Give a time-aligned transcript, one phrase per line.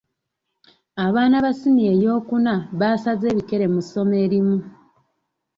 [1.05, 4.57] Abaana ba siniya ey'okuna baasaze ebikere mu ssomo erimu.